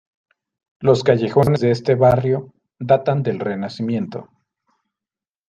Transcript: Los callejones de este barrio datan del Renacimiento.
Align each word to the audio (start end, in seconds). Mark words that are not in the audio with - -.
Los 0.79 1.03
callejones 1.03 1.59
de 1.61 1.69
este 1.69 1.93
barrio 1.93 2.55
datan 2.79 3.21
del 3.21 3.37
Renacimiento. 3.39 4.29